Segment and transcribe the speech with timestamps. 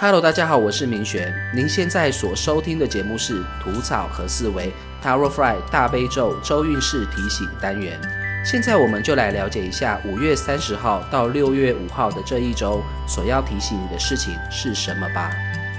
[0.00, 1.34] Hello，大家好，我是明璇。
[1.52, 8.00] 您现在所收听的节目是《吐草和思维 Tarot Fry 大悲咒周运势提醒单元》。
[8.48, 15.32] 现在我们就来了解一下五月三十号到六月五号的这一周所要提醒你的事情是什么吧。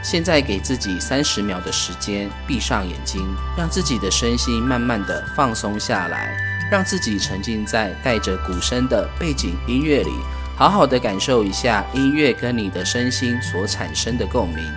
[0.04, 3.26] 现在给自己三十秒的时间，闭上眼睛，
[3.58, 6.36] 让自己的身心慢慢的放松下来，
[6.70, 10.12] 让自己沉浸在带着鼓声的背景音乐里。
[10.60, 14.70] 好好的感受一下音乐跟你的身心所产生的共鸣，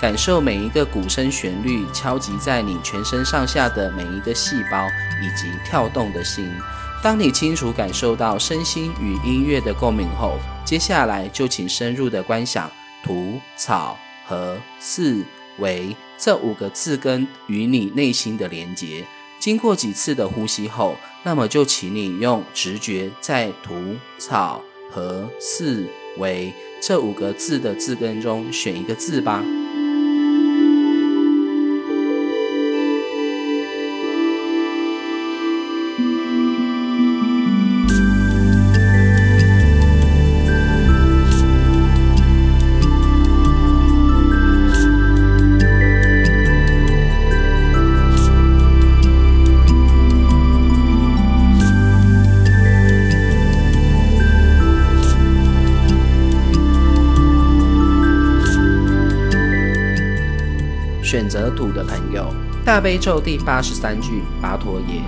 [0.00, 4.84] 感受每一个鼓声旋律敲击在你全身上下的每一个细胞
[5.22, 6.50] 以及跳动的心。
[7.04, 12.68] 当你清楚感受到身心与音乐的共鸣后，接下来就请深入的观想
[13.04, 15.24] “土、草、和、四、
[15.58, 19.04] 维”这五个字根与你内心的连结。
[19.38, 24.60] 经过几次的呼吸后，那么就请你用直觉在土、草。
[24.90, 25.86] 和四
[26.16, 29.44] 为这五个字的字根中选一个字吧。
[61.08, 62.26] 选择土的朋友，
[62.66, 65.00] 大悲咒第八十三句，巴陀耶。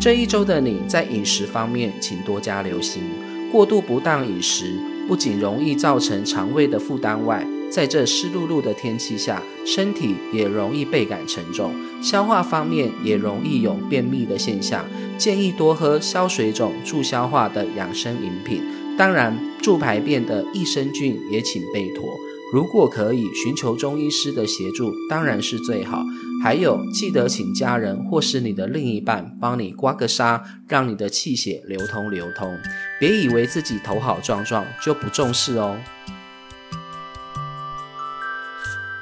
[0.00, 3.04] 这一周的你在饮食方面，请多加留心。
[3.52, 11.72] 过度不当饮食，不仅容易造成肠胃的负担外，在这湿漉漉的天气下，身体也容易倍感沉重，
[12.02, 14.84] 消化方面也容易有便秘的现象。
[15.16, 18.64] 建议多喝消水肿、助消化的养生饮品，
[18.98, 22.18] 当然助排便的益生菌也请备妥。
[22.52, 26.04] 如果可以寻求中医师的协助，当然是最好。
[26.44, 32.56] 还有，记得请家人或是你的另一半帮你刮个痧，让你的气血流通流通。
[33.00, 35.76] 别以为自己头好壮壮就不重视哦。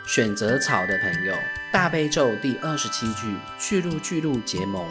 [0.07, 1.35] 选择草的朋友，
[1.71, 4.83] 大悲咒第二十七句，巨鹿巨鹿结盟。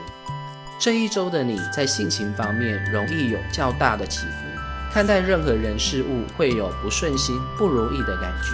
[0.80, 4.53] 这一周的你在性情方面容易有较大的起伏。
[4.94, 8.52] 看待任何人事物会有不顺心、不如意的感觉，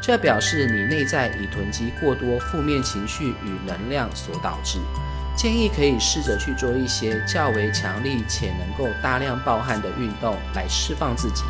[0.00, 4.78] 这表示你内在已囤积过多负面情绪与能量所导致。
[5.36, 11.42] 建议可以试着去做一些较为强力且能够大量暴汗的运动来释放自己，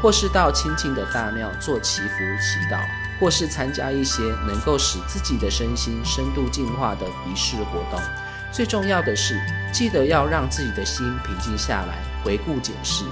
[0.00, 2.08] 或是到亲近的大庙做祈福
[2.38, 2.78] 祈祷，
[3.18, 8.00] 或是参加一些能够使自己的身心深度净化的仪式活动。
[8.52, 9.34] 最重要的是，
[9.72, 13.02] 记得要让自己的心平静下来，回顾检视。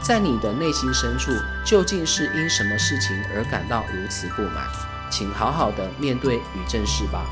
[0.00, 1.32] 在你的内心深处，
[1.64, 4.66] 究竟是因什么事情而感到如此不满？
[5.10, 7.24] 请好好的面对与正视吧。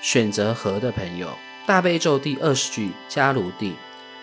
[0.00, 1.28] 选择和的朋友，
[1.66, 3.74] 大悲咒第二十句，加卢地。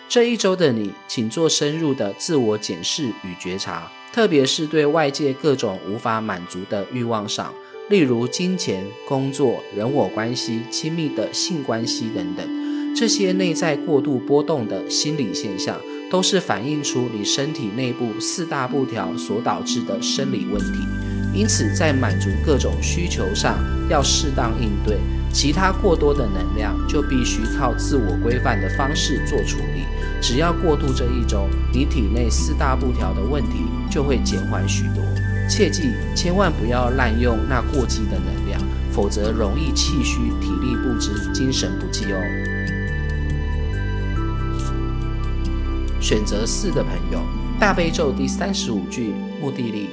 [0.08, 7.54] 这一周的你，请做深入的自我检视与觉察，特别是对外界各种无法满足的欲望上，
[7.88, 12.57] 例如金钱、工作、人我关系、亲密的性关系等等。
[12.94, 15.76] 这些内在过度波动的心理现象，
[16.10, 20.80] 都是反映出你身体内部四大不调所导致的生理问题。
[21.32, 24.96] 因此，在满足各种需求上要适当应对，
[25.32, 29.84] 其他过多的能量就必须靠自我规范的方式做处理。
[30.20, 35.04] 只要过渡这一周，你体内四大不调的问题就会减缓许多。
[35.48, 38.60] 切记，千万不要滥用那过激的能量，
[38.90, 42.18] 否则容易气虚、体力不支、精神不济哦。
[46.08, 47.20] 选择四的朋友，
[47.60, 49.90] 大悲咒第三十五句，目的力。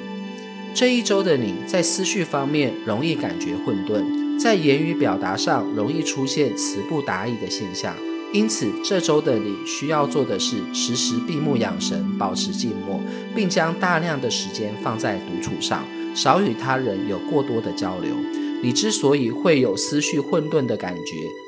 [0.74, 7.94] 这一周的你在思绪方面容易感觉混沌，在言语表达上容易出现词不达意的现象。
[8.32, 13.02] 因此，这周的你需要做的是时时闭目养神，保持静默，
[13.36, 15.84] 并将大量的时间放在独处上，
[16.16, 18.16] 少与他人有过多的交流。
[18.66, 21.02] 你之所以会有思绪混沌的感觉，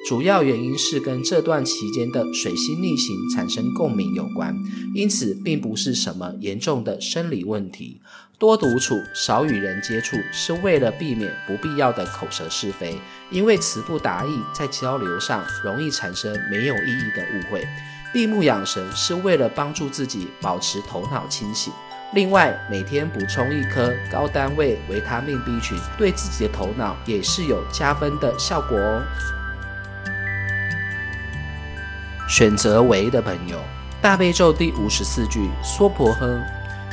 [0.07, 4.55] 主要原因是跟这段期间的水星逆行产生共鸣有关，
[4.93, 7.99] 因此并不是什么严重的生理问题。
[8.37, 12.93] 多独处，少与人接触，是为了避免不必要的口舌是非，
[13.31, 17.67] 因为词不达意，在交流上容易产生没有意义的误会。
[18.13, 21.73] 闭目养神，是为了帮助自己保持头脑清醒。
[22.13, 29.03] 另外，每天补充一颗高单位维他命 B 群，对自己的头脑也是有加分的效果哦。
[32.29, 33.59] 选择为的朋友，
[34.01, 36.39] 大悲咒第五十四句，娑婆诃。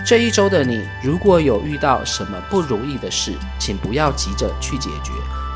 [0.05, 5.12] 这一周的你，如果有遇到什么不如意的事，请不要急着去解决，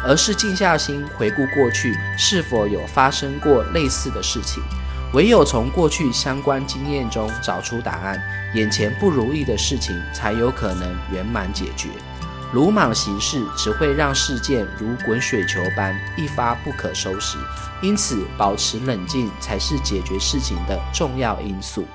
[0.07, 4.63] 而是静下心回顾过去是否有发生过类似的事情。
[5.15, 8.23] 唯有从过去相关经验中找出答案，
[8.55, 11.89] 眼前不如意的事情才有可能圆满解决。
[12.53, 17.39] 鲁莽行事只会让事件如滚雪球般一发不可收拾，
[17.83, 21.87] 因此保持冷静才是解决事情的重要因素。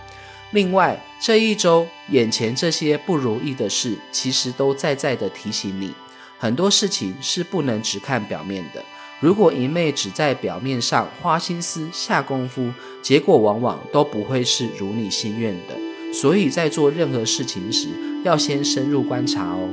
[0.51, 5.93] 另外，这一周眼前这些不如意的事，其实都在在的提醒你，
[6.37, 8.83] 很多事情是不能只看表面的。
[9.23, 12.69] 如果一昧只在表面上花心思下功夫，
[13.01, 16.13] 结果往往都不会是如你心愿的。
[16.13, 17.87] 所以在做任何事情时，
[18.25, 19.69] 要先深入观察哦。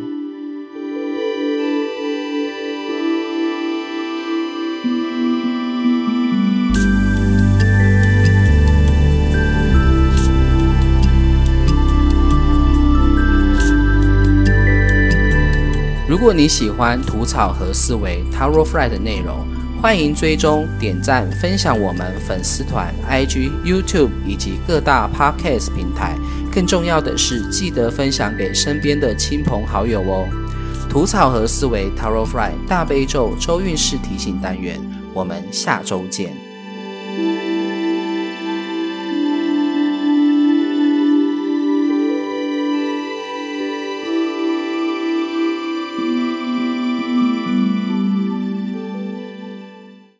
[16.21, 19.39] 如果你喜欢吐草和思维 Taro Fry 的内容，
[19.81, 26.15] 欢迎追踪、点赞、分享我们粉丝团、IG、YouTube 以及各大 Podcast 平台。
[26.53, 30.29] 更重要的是，记得分享给身边的亲朋好友哦。
[30.91, 34.79] 吐草和思维 Taro Fry 大悲咒周运势提醒单元，
[35.15, 36.40] 我们下周见。